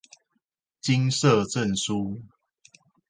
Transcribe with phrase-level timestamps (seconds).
[0.79, 2.19] 金色證書